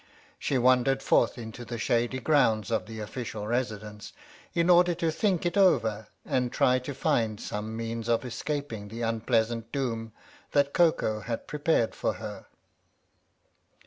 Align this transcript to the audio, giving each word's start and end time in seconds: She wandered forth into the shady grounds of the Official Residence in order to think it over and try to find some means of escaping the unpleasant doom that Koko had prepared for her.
She 0.39 0.57
wandered 0.57 1.03
forth 1.03 1.37
into 1.37 1.63
the 1.63 1.77
shady 1.77 2.19
grounds 2.19 2.71
of 2.71 2.87
the 2.87 2.99
Official 2.99 3.45
Residence 3.45 4.13
in 4.55 4.67
order 4.67 4.95
to 4.95 5.11
think 5.11 5.45
it 5.45 5.55
over 5.55 6.07
and 6.25 6.51
try 6.51 6.79
to 6.79 6.95
find 6.95 7.39
some 7.39 7.77
means 7.77 8.09
of 8.09 8.25
escaping 8.25 8.87
the 8.87 9.03
unpleasant 9.03 9.71
doom 9.71 10.11
that 10.53 10.73
Koko 10.73 11.19
had 11.19 11.45
prepared 11.45 11.93
for 11.93 12.13
her. 12.13 12.47